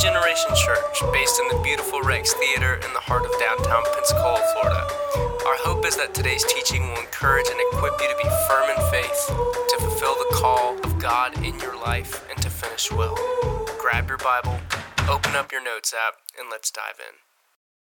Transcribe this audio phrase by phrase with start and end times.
[0.00, 4.88] Generation Church, based in the beautiful Rex Theater in the heart of downtown Pensacola, Florida.
[5.44, 8.90] Our hope is that today's teaching will encourage and equip you to be firm in
[8.90, 13.14] faith, to fulfill the call of God in your life, and to finish well.
[13.78, 14.58] Grab your Bible,
[15.06, 17.16] open up your notes app, and let's dive in.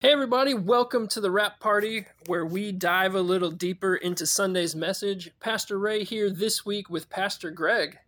[0.01, 4.75] Hey, everybody, welcome to the Wrap Party, where we dive a little deeper into Sunday's
[4.75, 5.32] message.
[5.39, 7.98] Pastor Ray here this week with Pastor Greg.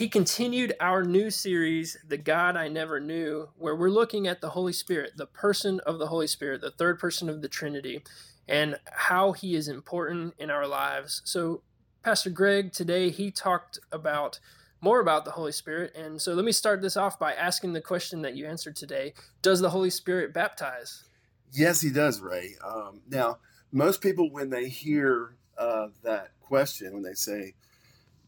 [0.00, 4.48] He continued our new series, The God I Never Knew, where we're looking at the
[4.48, 8.02] Holy Spirit, the person of the Holy Spirit, the third person of the Trinity,
[8.48, 11.20] and how he is important in our lives.
[11.26, 11.60] So,
[12.02, 14.40] Pastor Greg, today he talked about
[14.80, 15.94] more about the Holy Spirit.
[15.94, 19.12] And so let me start this off by asking the question that you answered today
[19.42, 21.04] Does the Holy Spirit baptize?
[21.52, 22.54] Yes, he does, Ray.
[22.66, 27.52] Um, now, most people, when they hear uh, that question, when they say,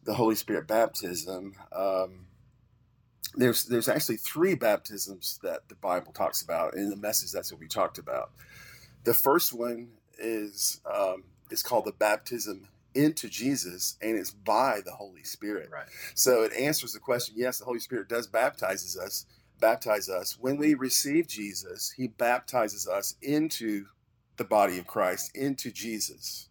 [0.04, 2.26] the Holy Spirit baptism, um,
[3.34, 7.32] there's there's actually three baptisms that the Bible talks about in the message.
[7.32, 8.30] That's what we talked about.
[9.04, 14.92] The first one is um, is called the baptism into Jesus, and it's by the
[14.92, 15.70] Holy Spirit.
[15.70, 15.86] Right.
[16.14, 17.34] So it answers the question.
[17.38, 19.24] Yes, the Holy Spirit does baptizes us,
[19.60, 21.92] baptize us when we receive Jesus.
[21.96, 23.86] He baptizes us into
[24.36, 26.48] the body of Christ, into Jesus.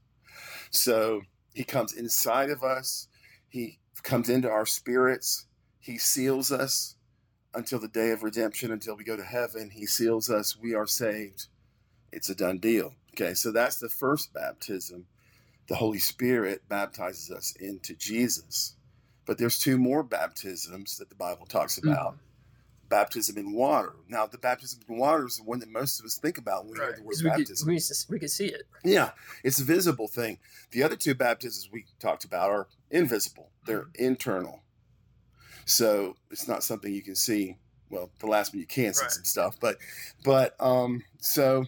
[0.71, 1.21] So
[1.53, 3.07] he comes inside of us
[3.51, 5.45] he comes into our spirits.
[5.79, 6.95] He seals us
[7.53, 9.69] until the day of redemption, until we go to heaven.
[9.69, 10.57] He seals us.
[10.57, 11.47] We are saved.
[12.11, 12.95] It's a done deal.
[13.13, 15.05] Okay, so that's the first baptism.
[15.67, 18.75] The Holy Spirit baptizes us into Jesus.
[19.25, 21.89] But there's two more baptisms that the Bible talks mm-hmm.
[21.89, 22.13] about.
[22.13, 22.30] Mm-hmm
[22.91, 23.95] baptism in water.
[24.07, 26.73] Now, the baptism in water is the one that most of us think about when
[26.73, 26.87] we right.
[26.89, 27.67] hear the word we baptism.
[27.67, 28.63] Could, we, we could see it.
[28.83, 29.11] Yeah,
[29.43, 30.37] it's a visible thing.
[30.71, 34.05] The other two baptisms we talked about are invisible, they're mm-hmm.
[34.05, 34.61] internal.
[35.65, 37.57] So it's not something you can see.
[37.89, 39.11] Well, the last one you can see right.
[39.11, 39.77] some stuff, but,
[40.23, 41.65] but, um, so,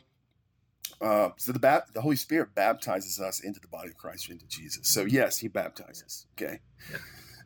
[1.02, 4.48] uh, so the ba- the Holy Spirit baptizes us into the body of Christ, into
[4.48, 4.88] Jesus.
[4.88, 6.28] So yes, He baptizes.
[6.38, 6.98] Okay, yeah.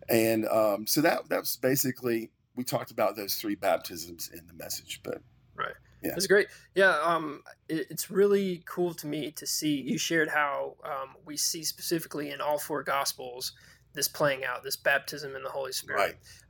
[0.09, 4.53] and um, so that that was basically we talked about those three baptisms in the
[4.53, 5.21] message, but
[5.55, 5.73] right.
[6.03, 6.11] Yeah.
[6.11, 6.47] That's great.
[6.75, 11.37] Yeah, um, it, it's really cool to me to see you shared how um, we
[11.37, 13.53] see specifically in all four gospels
[13.93, 15.99] this playing out, this baptism in the Holy Spirit.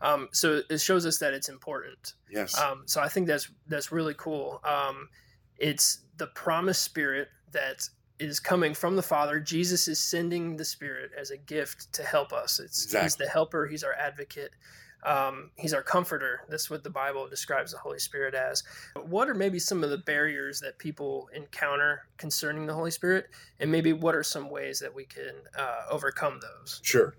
[0.02, 0.12] Right.
[0.14, 2.14] Um, so it shows us that it's important.
[2.30, 2.60] Yes.
[2.60, 4.60] Um, so I think that's that's really cool.
[4.66, 5.08] Um,
[5.58, 7.88] it's the promised Spirit that
[8.20, 9.40] is coming from the Father.
[9.40, 12.60] Jesus is sending the Spirit as a gift to help us.
[12.60, 13.06] It's exactly.
[13.06, 13.66] He's the helper.
[13.66, 14.52] He's our advocate.
[15.08, 16.42] Um, he's our comforter.
[16.50, 18.64] That's what the Bible describes the Holy Spirit as.
[19.08, 23.30] What are maybe some of the barriers that people encounter concerning the Holy Spirit,
[23.62, 26.82] and maybe what are some ways that we can uh, overcome those?
[26.84, 27.16] Sure.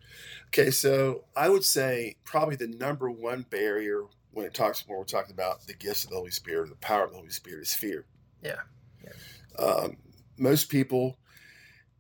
[0.49, 5.05] Okay, so I would say probably the number one barrier when it talks when we're
[5.05, 7.73] talking about the gifts of the Holy Spirit, the power of the Holy Spirit, is
[7.73, 8.05] fear.
[8.43, 8.61] Yeah.
[9.03, 9.65] yeah.
[9.65, 9.97] Um,
[10.37, 11.17] most people,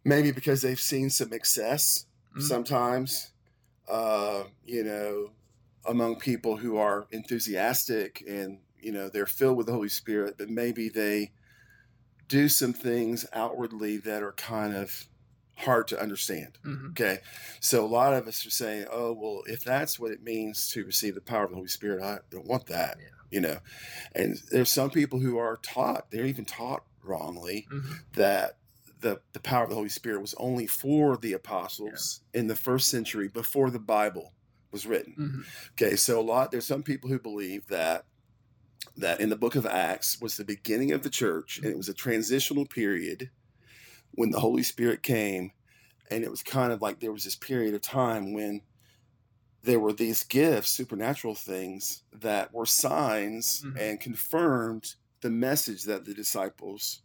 [0.04, 2.42] maybe because they've seen some excess mm-hmm.
[2.42, 3.32] sometimes,
[3.90, 5.30] uh, you know,
[5.88, 10.48] among people who are enthusiastic and you know they're filled with the Holy Spirit, but
[10.48, 11.32] maybe they
[12.28, 15.08] do some things outwardly that are kind of
[15.56, 16.58] hard to understand.
[16.64, 16.90] Mm-hmm.
[16.90, 17.18] Okay.
[17.60, 20.84] So a lot of us are saying, oh, well, if that's what it means to
[20.84, 23.08] receive the power of the Holy Spirit, I don't want that, yeah.
[23.30, 23.58] you know.
[24.14, 27.94] And there's some people who are taught, they're even taught wrongly mm-hmm.
[28.12, 28.58] that
[29.00, 32.40] the, the power of the Holy Spirit was only for the apostles yeah.
[32.40, 34.34] in the first century before the Bible
[34.70, 35.14] was written.
[35.18, 35.40] Mm-hmm.
[35.72, 38.04] Okay, so a lot there's some people who believe that
[38.96, 41.88] that in the book of Acts was the beginning of the church and it was
[41.88, 43.30] a transitional period
[44.12, 45.52] when the Holy Spirit came
[46.10, 48.62] and it was kind of like there was this period of time when
[49.62, 53.76] there were these gifts, supernatural things that were signs mm-hmm.
[53.76, 57.02] and confirmed the message that the disciples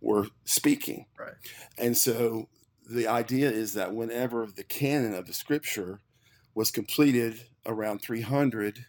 [0.00, 1.06] were speaking.
[1.18, 1.34] Right.
[1.78, 2.48] And so
[2.88, 6.00] the idea is that whenever the canon of the scripture
[6.56, 8.86] was completed around 300,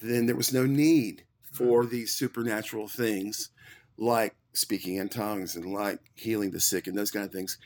[0.00, 1.22] then there was no need
[1.52, 3.50] for these supernatural things
[3.96, 7.58] like speaking in tongues and like healing the sick and those kind of things.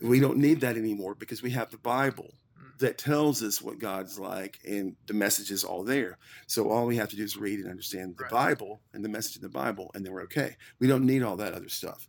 [0.00, 2.76] We don't need that anymore because we have the Bible mm.
[2.78, 6.18] that tells us what God's like and the message is all there.
[6.48, 8.32] So all we have to do is read and understand the right.
[8.32, 10.56] Bible and the message of the Bible and then we're okay.
[10.80, 12.08] We don't need all that other stuff.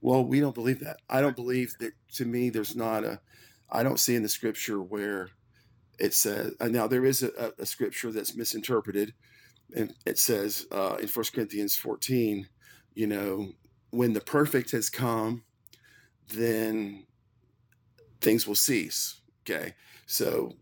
[0.00, 0.96] Well, we don't believe that.
[1.08, 3.20] I don't believe that to me there's not a
[3.70, 5.30] I don't see in the scripture where
[5.98, 9.14] it says uh, now there is a, a, scripture that's misinterpreted
[9.74, 12.48] and it says uh, in First corinthians 14
[12.94, 13.48] you know
[13.90, 15.42] when the perfect has come
[16.28, 17.06] then
[18.20, 19.74] things will cease okay
[20.06, 20.52] so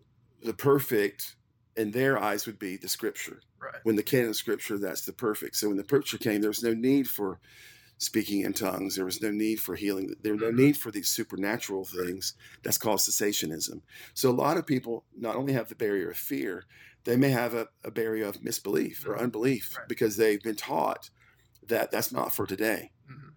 [0.42, 1.36] the perfect
[1.76, 3.40] in their eyes would be the scripture.
[3.60, 3.74] Right.
[3.82, 5.56] When the canon of scripture, that's the perfect.
[5.56, 7.40] So when the scripture came, there was no need for
[7.98, 8.96] speaking in tongues.
[8.96, 10.14] There was no need for healing.
[10.22, 10.56] There was no Mhm.
[10.56, 12.34] need for these supernatural things.
[12.62, 13.82] That's called cessationism.
[14.14, 16.64] So a lot of people not only have the barrier of fear,
[17.04, 19.20] they may have a, a barrier of misbelief or Mhm.
[19.22, 19.88] unbelief Right.
[19.88, 21.10] because they've been taught
[21.66, 22.92] that that's not for today.
[23.10, 23.32] Mhm.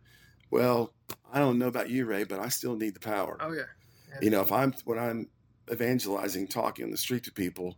[0.49, 0.93] Well,
[1.31, 3.37] I don't know about you, Ray, but I still need the power.
[3.39, 3.63] Oh yeah.
[4.09, 4.19] Yeah.
[4.21, 5.29] You know, if I'm when I'm
[5.71, 7.77] evangelizing, talking on the street to people,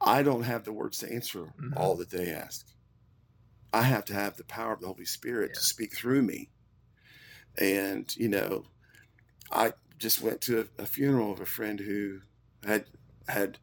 [0.00, 1.76] I don't have the words to answer Mhm.
[1.76, 2.66] all that they ask.
[3.72, 6.48] I have to have the power of the Holy Spirit to speak through me.
[7.58, 8.64] And you know,
[9.50, 12.20] I just went to a, a funeral of a friend who
[12.64, 12.84] had
[13.28, 13.58] had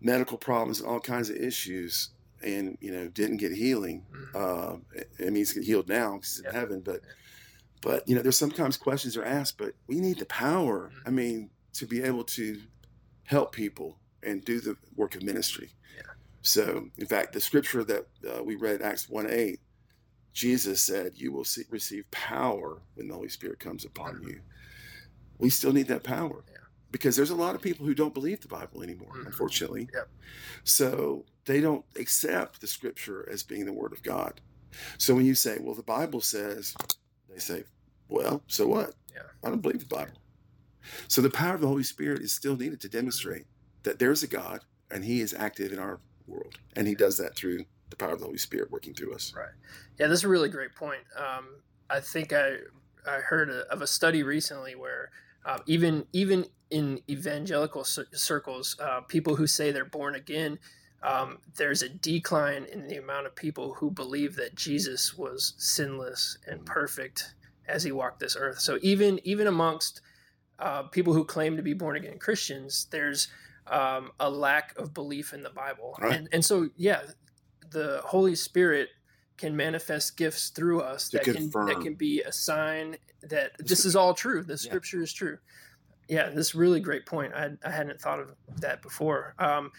[0.00, 2.10] medical problems and all kinds of issues,
[2.42, 4.06] and you know didn't get healing.
[4.12, 4.34] Mhm.
[4.34, 4.76] Uh,
[5.20, 6.50] I mean, he's healed now because he's Yeah.
[6.50, 7.12] in heaven, but Yeah.
[7.82, 10.90] but you know, there's sometimes questions are asked, but we need the power.
[10.94, 11.02] Mhm.
[11.06, 12.62] I mean, to be able to
[13.24, 15.70] help people and do the work of ministry.
[15.94, 16.02] Yeah.
[16.42, 19.60] So, in fact, the scripture that uh, we read, Acts 1 8,
[20.32, 24.40] Jesus said, You will see, receive power when the Holy Spirit comes upon you.
[25.38, 26.56] We still need that power Yeah.
[26.90, 29.26] because there's a lot of people who don't believe the Bible anymore, Mhm.
[29.26, 29.88] unfortunately.
[29.92, 30.08] Yep.
[30.64, 34.40] So, they don't accept the scripture as being the word of God.
[34.98, 36.74] So, when you say, Well, the Bible says,
[37.28, 37.64] they say,
[38.08, 38.94] Well, so what?
[39.14, 39.22] Yeah.
[39.44, 40.16] I don't believe the Bible.
[41.08, 43.46] So the power of the Holy Spirit is still needed to demonstrate
[43.82, 46.00] that there's a God and He is active in our
[46.30, 46.58] world.
[46.76, 49.32] And He does that through the power of the Holy Spirit working through us.
[49.36, 49.48] Right.
[49.98, 51.02] Yeah, that's a really great point.
[51.16, 51.56] Um,
[51.90, 52.56] I think I
[53.06, 55.10] I heard a, of a study recently where
[55.44, 60.58] uh, even even in evangelical cir- circles, uh, people who say they're born again,
[61.02, 66.38] um, there's a decline in the amount of people who believe that Jesus was sinless
[66.46, 67.34] and perfect
[67.66, 68.60] as he walked this earth.
[68.60, 70.00] So even even amongst
[70.58, 73.28] uh, people who claim to be born again Christians, there's
[73.70, 76.16] um, a lack of belief in the Bible, Right.
[76.18, 77.02] and and so yeah,
[77.70, 78.88] the Holy Spirit
[79.36, 83.84] can manifest gifts through us To that can that can be a sign that this
[83.84, 84.42] is all true.
[84.42, 84.56] The Yeah.
[84.56, 85.38] Scripture is true.
[86.08, 87.32] Yeah, this is a really great point.
[87.34, 89.34] I, I hadn't thought of that before.
[89.38, 89.70] Um,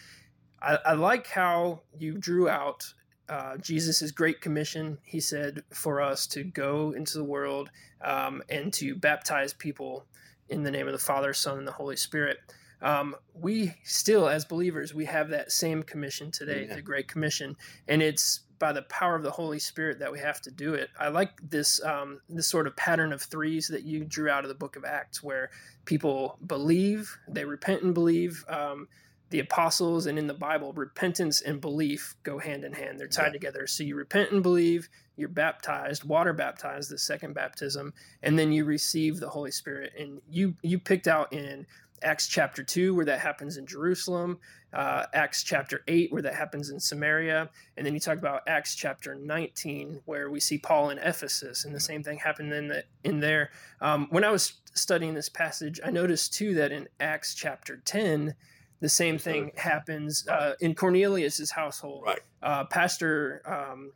[0.60, 2.94] I, I like how you drew out
[3.28, 4.98] uh, Jesus' great commission.
[5.04, 7.70] He said for us to go into the world
[8.02, 10.06] um, and to baptize people
[10.48, 12.38] in the name of the Father, Son, and the Holy Spirit.
[12.82, 16.76] Um, we still, as believers, we have that same commission today, Amen.
[16.76, 17.56] the Great Commission,
[17.88, 20.90] and it's by the power of the Holy Spirit that we have to do it.
[20.98, 24.48] I like this um, this sort of pattern of threes that you drew out of
[24.48, 25.50] the Book of Acts, where
[25.84, 28.44] people believe, they repent and believe.
[28.48, 28.88] Um,
[29.30, 33.00] the apostles and in the Bible, repentance and belief go hand in hand.
[33.00, 33.32] They're tied Yeah.
[33.32, 33.66] together.
[33.66, 38.66] So you repent and believe, you're baptized, water baptized, the second baptism, and then you
[38.66, 39.94] receive the Holy Spirit.
[39.98, 41.66] And you you picked out in
[42.02, 44.38] Acts chapter two where that happens in Jerusalem,
[44.72, 48.74] uh, Acts chapter eight where that happens in Samaria, and then you talk about Acts
[48.74, 52.84] chapter nineteen where we see Paul in Ephesus, and the same thing happened in the,
[53.04, 53.50] in there.
[53.80, 58.34] Um, when I was studying this passage, I noticed too that in Acts chapter ten,
[58.80, 62.04] the same thing happens uh, in Cornelius's household.
[62.06, 62.20] Right.
[62.42, 63.92] Uh, Pastor um,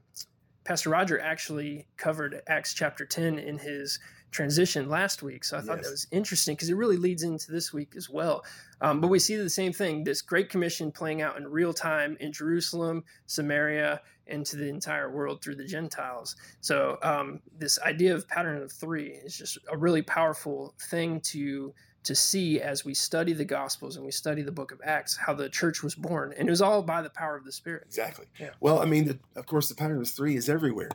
[0.66, 4.00] Pastor Roger actually covered Acts chapter 10 in his
[4.32, 5.44] transition last week.
[5.44, 8.44] So I thought that was interesting because it really leads into this week as well.
[8.80, 12.16] Um, but we see the same thing this Great Commission playing out in real time
[12.18, 16.34] in Jerusalem, Samaria, and to the entire world through the Gentiles.
[16.60, 21.72] So um, this idea of pattern of three is just a really powerful thing to
[22.06, 25.34] to see as we study the Gospels and we study the book of Acts, how
[25.34, 26.32] the church was born.
[26.38, 27.82] And it was all by the power of the Spirit.
[27.86, 28.26] Exactly.
[28.38, 28.50] Yeah.
[28.60, 30.90] Well, I mean, the, of course, the pattern of three is everywhere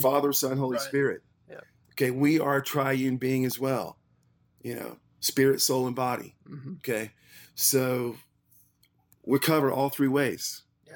[0.00, 0.80] Father, Son, Holy Right.
[0.80, 1.22] Spirit.
[1.50, 1.60] Yeah.
[1.92, 2.10] Okay.
[2.10, 3.98] We are a triune being as well,
[4.62, 6.34] you know, spirit, soul, and body.
[6.48, 6.76] Mhm.
[6.78, 7.10] Okay.
[7.54, 8.16] So
[9.24, 10.62] we're covered all three ways.
[10.86, 10.94] Yeah.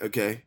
[0.00, 0.44] Okay.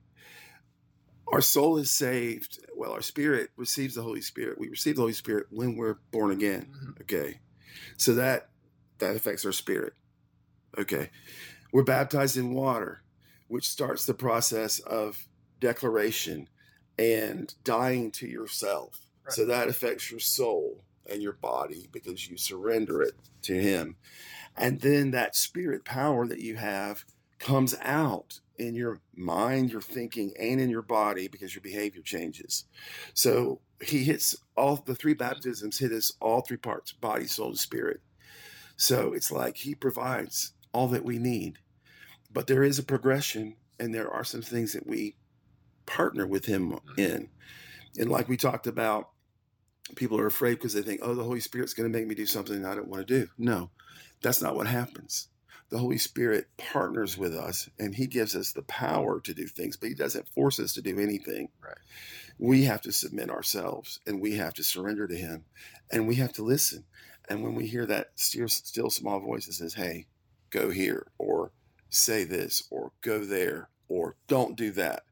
[1.28, 2.60] Our soul is saved.
[2.76, 4.60] Well, our spirit receives the Holy Spirit.
[4.60, 6.74] We receive the Holy Spirit when we're born again.
[6.74, 7.02] Mhm.
[7.02, 7.40] Okay.
[7.98, 8.50] So that
[9.02, 9.94] that affects our spirit.
[10.78, 11.10] Okay.
[11.74, 13.04] We're baptized in water,
[13.48, 15.28] which starts the process of
[15.60, 16.48] declaration
[16.98, 19.06] and dying to yourself.
[19.26, 19.34] Right.
[19.34, 23.96] So that affects your soul and your body because you surrender it to him.
[24.58, 27.06] And then that spirit power that you have
[27.40, 32.66] comes out in your mind, your thinking, and in your body because your behavior changes.
[33.14, 37.58] So he hits all the three baptisms, hit us all three parts body, soul, and
[37.60, 38.02] spirit.
[38.82, 41.60] So it's like he provides all that we need.
[42.34, 45.18] But there is a progression, and there are some things that we
[45.86, 47.00] partner with him mm-hmm.
[47.00, 47.30] in.
[48.00, 49.10] And like we talked about,
[49.96, 52.26] people are afraid because they think, oh, the Holy Spirit's going to make me do
[52.26, 53.30] something I don't want to do.
[53.38, 53.70] No,
[54.24, 55.28] that's not what happens.
[55.72, 59.78] the Holy Spirit partners with us and he gives us the power to do things,
[59.78, 61.48] but he doesn't force us to do anything.
[61.64, 61.78] Right.
[62.42, 65.46] We have to submit ourselves and we have to surrender to him
[65.92, 66.86] and we have to listen.
[67.30, 70.08] And when we hear that still, still small voice that says, hey,
[70.50, 71.52] go here or
[71.90, 75.04] say this or go there or don't do that,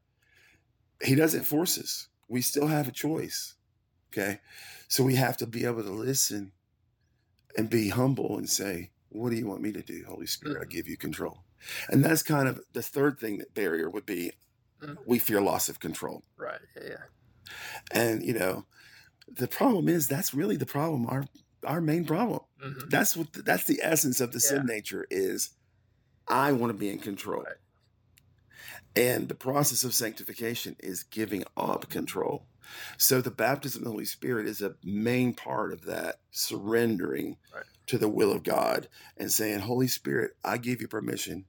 [1.00, 2.08] he doesn't force us.
[2.26, 3.54] We still have a choice.
[4.12, 4.40] Okay.
[4.88, 6.50] So we have to be able to listen
[7.56, 10.62] and be humble and say, What do you want me to do, Holy Spirit?
[10.62, 10.70] I Mhm.
[10.70, 11.44] give you control.
[11.88, 14.32] And that's kind of the third thing that barrier would be
[14.80, 14.98] Mhm.
[15.06, 16.24] we fear loss of control.
[16.36, 16.60] Right.
[16.80, 17.04] Yeah.
[17.92, 18.00] Yeah.
[18.02, 18.66] And, you know,
[19.28, 21.24] the problem is that's really the problem, our
[21.64, 22.40] our main problem.
[22.64, 22.88] Mhm.
[22.90, 25.50] That's what that's the essence of the sin nature is
[26.26, 27.42] I want to be in control.
[27.42, 27.56] Right.
[28.96, 32.46] And the process of sanctification is giving up control.
[32.98, 37.64] So the baptism of the Holy Spirit is a main part of that surrendering Right.
[37.86, 41.46] to the will of God and saying, Holy Spirit, I give you permission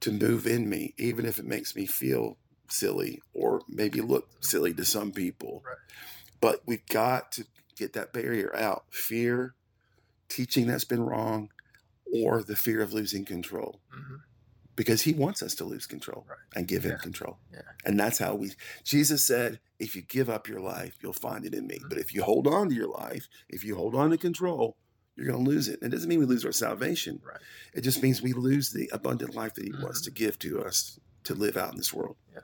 [0.00, 2.38] to move in me, even if it makes me feel
[2.72, 5.62] silly or maybe look silly to some people.
[5.66, 5.76] Right.
[6.40, 7.44] But we've got to
[7.76, 9.54] get that barrier out fear,
[10.28, 11.50] teaching that's been wrong,
[12.12, 14.20] or the fear of losing control Mhm.
[14.76, 16.38] because he wants us to lose control Right.
[16.54, 17.38] and give him control.
[17.52, 17.62] Yeah.
[17.84, 18.52] And that's how we,
[18.84, 21.78] Jesus said, if you give up your life, you'll find it in me.
[21.78, 21.88] Mhm.
[21.88, 24.76] But if you hold on to your life, if you hold on to control,
[25.16, 25.80] you're going to lose it.
[25.82, 27.20] And it doesn't mean we lose our salvation.
[27.24, 27.40] Right.
[27.74, 30.04] It just means we lose the abundant life that he wants Mhm.
[30.04, 32.16] to give to us to live out in this world.
[32.32, 32.40] Yeah,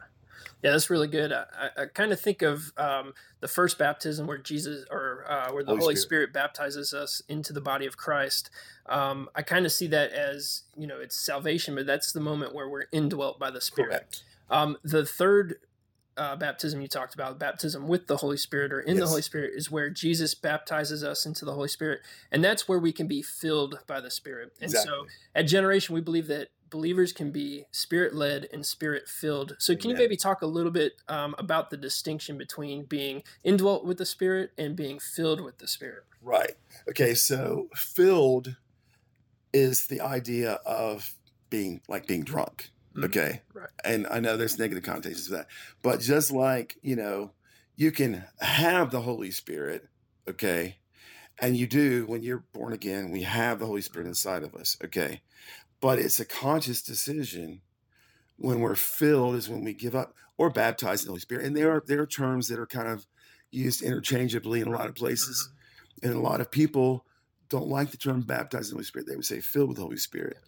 [0.63, 1.33] that's really good.
[1.33, 1.45] I,
[1.77, 5.71] I, kind of think of um, the first baptism where Jesus or uh, where the
[5.71, 6.31] Holy Holy, Spirit.
[6.31, 6.33] Spirit.
[6.33, 8.51] baptizes us into the body of Christ.
[8.87, 12.55] Um, I kind of see that as you know it's salvation, but that's the moment
[12.55, 14.23] where we're indwelt by the Spirit.
[14.51, 15.57] Um, the third
[16.17, 19.53] uh, baptism you talked about, baptism with the Holy Spirit or in the Holy Spirit,
[19.55, 23.23] is where Jesus baptizes us into the Holy Spirit, and that's where we can be
[23.23, 24.53] filled by the Spirit.
[24.61, 29.55] And so at Generation, we believe that believers can be spirit led and spirit filled.
[29.61, 33.85] So, can you maybe talk a little bit um, about the distinction between being indwelt
[33.85, 36.05] with the Spirit and being filled with the Spirit?
[36.21, 36.55] Right.
[36.89, 37.15] Okay.
[37.15, 38.57] So filled
[39.53, 41.15] is the idea of
[41.51, 42.71] being like being drunk.
[42.97, 43.05] Mhm.
[43.05, 43.43] Okay.
[43.53, 43.69] Right.
[43.85, 45.49] And I know there's negative connotations to that.
[45.83, 47.33] But just like, you know,
[47.77, 49.89] you can have the Holy Spirit,
[50.29, 50.79] okay?
[51.39, 54.77] And you do when you're born again, we have the Holy Spirit inside of us,
[54.85, 55.23] okay?
[55.83, 57.61] But it's a conscious decision
[58.37, 61.45] when we're filled is when we give up or baptize in the Holy Spirit.
[61.45, 63.07] And there are there are terms that are kind of
[63.51, 65.51] used interchangeably in a lot of places.
[65.51, 66.09] Mm-hmm.
[66.09, 67.05] And a lot of people
[67.49, 69.09] don't like the term baptized in the Holy Spirit.
[69.09, 70.39] They would say filled with the Holy Spirit.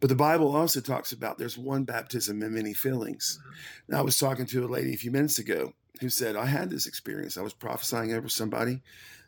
[0.00, 3.38] But the Bible also talks about there's one baptism and many fillings.
[3.40, 3.52] Mm-hmm.
[3.88, 6.68] And I was talking to a lady a few minutes ago who said, I had
[6.68, 7.38] this experience.
[7.38, 8.82] I was prophesying over somebody.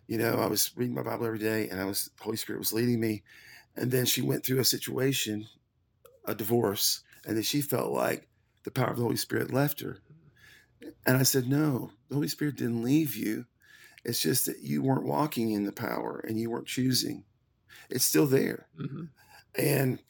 [0.06, 2.74] You know, I was reading my Bible every day and I was Holy Spirit was
[2.74, 3.22] leading me.
[3.76, 5.46] And then she went through a situation,
[6.24, 8.28] a divorce, and then she felt like
[8.64, 9.98] the power of the Holy Spirit left her.
[11.06, 13.46] And I said, No, the Holy Spirit didn't leave you.
[14.04, 17.24] It's just that you weren't walking in the power and you weren't choosing.
[17.90, 18.68] It's still there.
[18.80, 19.04] Mm-hmm.
[19.58, 20.02] And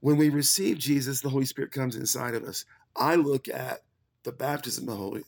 [0.00, 2.64] when we receive Jesus, the Holy Spirit comes inside of us.
[2.96, 3.80] I look at
[4.24, 5.22] the baptism of the Holy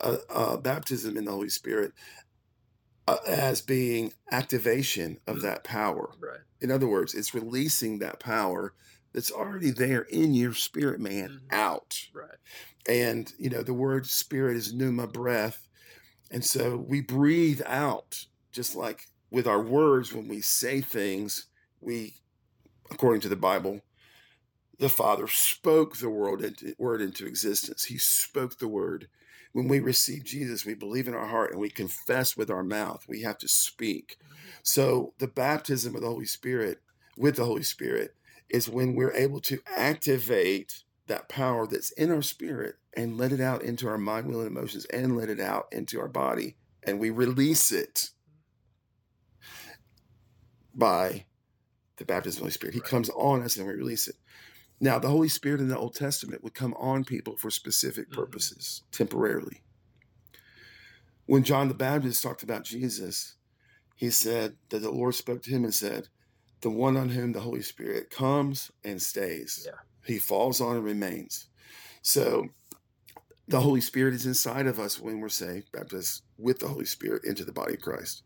[0.00, 1.92] uh, uh, baptism in the Holy Spirit
[3.26, 6.10] as being activation of that power.
[6.20, 6.40] Right.
[6.60, 8.74] In other words, it's releasing that power
[9.12, 11.52] that's already there in your spirit man Mhm.
[11.54, 12.08] out.
[12.12, 12.38] Right.
[12.88, 15.68] And you know, the word spirit is pneuma breath.
[16.30, 21.46] And so we breathe out just like with our words when we say things,
[21.80, 22.20] we
[22.90, 23.82] according to the Bible,
[24.78, 27.84] the Father spoke the word into, word into existence.
[27.84, 29.08] He spoke the word.
[29.52, 33.06] When we receive Jesus, we believe in our heart and we confess with our mouth.
[33.08, 34.18] We have to speak.
[34.62, 36.80] So the baptism of the Holy Spirit
[37.16, 38.14] with the Holy Spirit
[38.50, 43.40] is when we're able to activate that power that's in our spirit and let it
[43.40, 46.56] out into our mind, will, and emotions and let it out into our body.
[46.82, 48.10] And we release it
[50.74, 51.24] by
[51.96, 52.74] the baptism of the Holy Spirit.
[52.74, 52.90] He Right.
[52.90, 54.16] comes on us and we release it.
[54.80, 58.14] Now, the Holy Spirit in the Old Testament would come on people for specific Mhm.
[58.14, 59.62] purposes, temporarily.
[61.26, 63.36] When John the Baptist talked about Jesus,
[63.96, 66.08] he said that the Lord spoke to him and said,
[66.62, 69.78] The one on whom the Holy Spirit comes and stays, Yeah.
[70.04, 71.48] he falls on and remains.
[72.02, 72.48] So
[73.48, 77.24] the Holy Spirit is inside of us when we're saved, baptized with the Holy Spirit
[77.24, 78.22] into the body of Christ.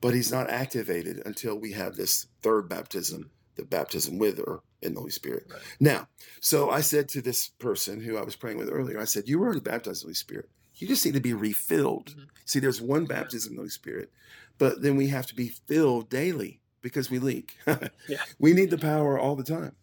[0.00, 4.94] But he's not activated until we have this third baptism, the baptism with or in
[4.94, 5.46] the Holy Spirit.
[5.50, 5.60] Right.
[5.80, 6.08] Now,
[6.40, 9.38] so I said to this person who I was praying with earlier, I said, You
[9.38, 10.48] were already baptized in the Holy Spirit.
[10.76, 12.14] You just need to be refilled.
[12.16, 12.26] Mhm.
[12.44, 14.12] See, there's one baptism in the Holy Spirit,
[14.58, 17.56] but then we have to be filled daily because we leak.
[18.08, 18.22] Yeah.
[18.38, 19.74] We need the power all the time.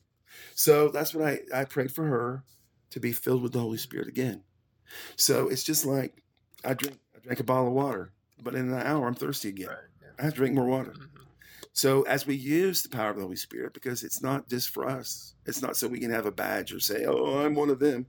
[0.55, 2.43] So that's what I, I prayed for her
[2.91, 4.43] to be filled with the Holy Spirit again.
[5.17, 6.23] So it's just like
[6.63, 9.67] I drink I drank a bottle of water, but in an hour I'm thirsty again.
[9.67, 9.77] Right.
[10.01, 10.07] Yeah.
[10.17, 10.93] I have to drink more water.
[10.97, 11.24] Mhm.
[11.75, 14.87] So as we use the power of the Holy Spirit, because it's not just for
[14.87, 17.79] us, it's not so we can have a badge or say, "Oh, I'm one of
[17.79, 18.05] them."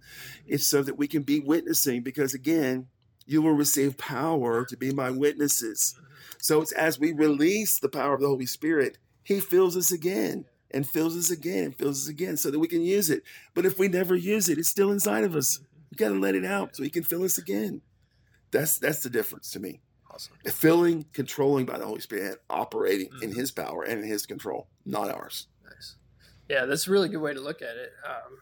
[0.47, 2.03] It's so that we can be witnessing.
[2.03, 2.87] Because again,
[3.27, 5.97] you will receive power to be my witnesses.
[6.39, 10.45] So it's as we release the power of the Holy Spirit, He fills us again
[10.71, 13.25] and fills us again and fills us again, so that we can use it.
[13.53, 15.59] But if we never use it, it's still inside of us.
[15.91, 17.83] We got to let it out so He can fill us again.
[18.53, 19.81] That's that's the difference to me
[20.17, 20.35] Awesome.
[20.51, 23.37] filling, controlling by the Holy Spirit, operating in Mhm.
[23.37, 25.47] His power and in His control, not ours.
[25.65, 25.97] Nice.
[26.49, 27.93] Yeah, that's a really good way to look at it.
[28.05, 28.41] Um,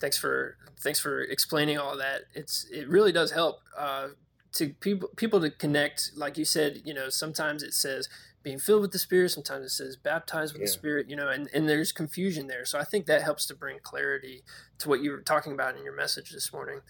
[0.00, 2.22] thanks for thanks for explaining all that.
[2.34, 4.08] It's it really does help uh,
[4.54, 6.10] to people people to connect.
[6.16, 8.08] Like you said, you know, sometimes it says
[8.42, 9.30] being filled with the Spirit.
[9.30, 11.08] Sometimes it says baptized with the Spirit.
[11.08, 12.64] You know, and and there's confusion there.
[12.64, 14.42] So I think that helps to bring clarity
[14.78, 16.80] to what you were talking about in your message this morning.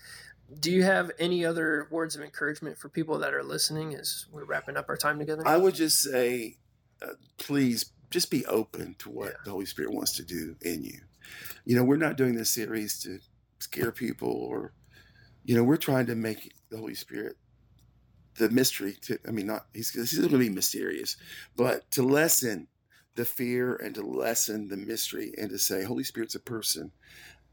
[0.60, 4.44] Do you have any other words of encouragement for people that are listening as we're
[4.44, 5.42] wrapping up our time together?
[5.46, 6.58] I would just say,
[7.02, 9.36] uh, please, just be open to what Yeah.
[9.44, 11.00] the Holy Spirit wants to do in you.
[11.64, 13.18] You know, we're not doing this series to
[13.58, 14.72] scare people, or
[15.44, 17.36] you know, we're trying to make the Holy Spirit
[18.36, 18.96] the mystery.
[19.02, 21.16] To I mean, not he's he's going to be mysterious,
[21.56, 22.68] but to lessen
[23.14, 26.92] the fear and to lessen the mystery and to say, Holy Spirit's a person,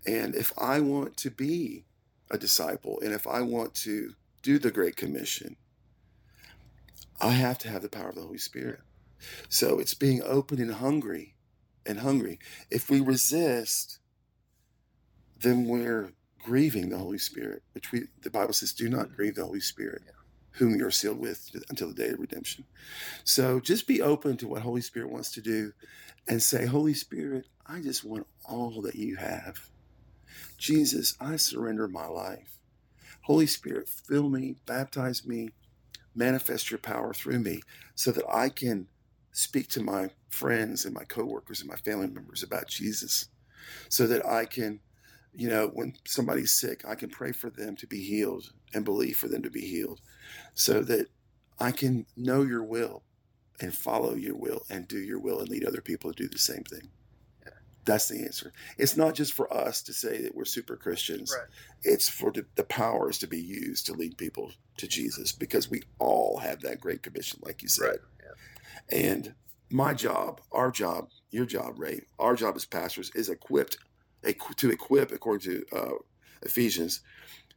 [0.06, 1.86] and if I want to be
[2.32, 5.56] a disciple, and if I want to do the Great Commission,
[7.20, 8.80] I have to have the power of the Holy Spirit.
[9.50, 11.36] So it's being open and hungry
[11.86, 12.40] and hungry.
[12.72, 14.00] If we resist,
[15.40, 19.16] then we're grieving the Holy Spirit, which we the Bible says, do not mm-hmm.
[19.16, 20.02] grieve the Holy Spirit,
[20.54, 22.66] whom you are sealed with until the day of redemption.
[23.24, 25.74] So just be open to what Holy Spirit wants to do
[26.28, 29.70] and say, Holy Spirit, I just want all that you have.
[30.62, 32.60] Jesus, I surrender my life.
[33.24, 35.50] Holy Spirit, fill me, baptize me,
[36.14, 37.62] manifest your power through me
[37.96, 38.88] so that I can
[39.32, 43.28] speak to my friends and my coworkers and my family members about Jesus.
[43.90, 44.82] So that I can,
[45.34, 49.18] you know, when somebody's sick, I can pray for them to be healed and believe
[49.18, 50.00] for them to be healed.
[50.54, 51.08] So that
[51.60, 53.02] I can know your will
[53.60, 56.38] and follow your will and do your will and lead other people to do the
[56.38, 56.90] same thing.
[57.86, 58.54] That's the answer.
[58.78, 61.48] It's not just for us to say that we're super Christians Right.
[61.84, 65.82] it's for the, the powers to be used to lead people to Jesus because we
[66.00, 67.86] all have that great commission, like you said.
[67.90, 68.00] Right.
[68.92, 68.98] Yeah.
[69.10, 69.34] And
[69.72, 73.78] my job, our job, your job, Ray, our job as pastors is equipped
[74.24, 75.92] equ- to equip, according to uh,
[76.44, 77.02] Ephesians,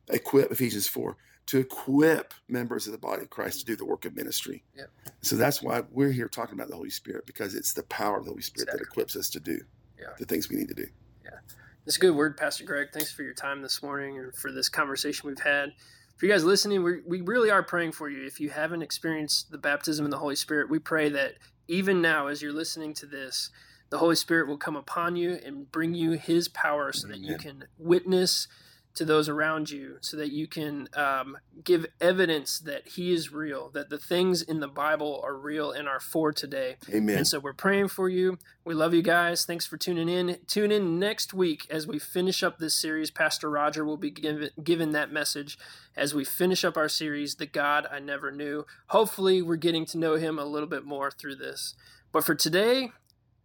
[0.09, 4.07] equip Ephesians four to equip members of the body of Christ to do the work
[4.07, 4.65] of ministry.
[4.77, 4.91] Yep.
[5.21, 8.25] So that's why we're here talking about the Holy Spirit because it's the power of
[8.25, 9.61] the Holy Spirit that equips us to do
[9.99, 10.09] Yeah.
[10.19, 10.87] the things we need to do.
[11.25, 11.39] Yeah,
[11.87, 12.89] it's a good word, Pastor Greg.
[12.93, 15.73] Thanks for your time this morning and for this conversation we've had.
[16.17, 18.25] For you guys listening, we, we really are praying for you.
[18.25, 21.35] If you haven't experienced the baptism in the Holy Spirit, we pray that
[21.67, 23.51] even now, as you're listening to this,
[23.91, 27.37] the Holy Spirit will come upon you and bring you His power so that you
[27.37, 28.49] can witness
[28.95, 33.71] to those around you, so that you can um, give evidence that He is real,
[33.71, 36.77] that the things in the Bible are real and are for today.
[36.93, 37.19] Amen.
[37.19, 38.39] And so we're praying for you.
[38.65, 39.45] We love you guys.
[39.45, 40.39] Thanks for tuning in.
[40.47, 43.11] Tune in next week as we finish up this series.
[43.11, 45.59] Pastor Roger will be given, given that message
[45.97, 48.65] as we finish up our series, The God I Never Knew.
[48.89, 51.75] Hopefully, we're getting to know him a little bit more through this.
[52.13, 52.93] But for today,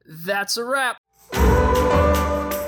[0.06, 0.98] that's a wrap.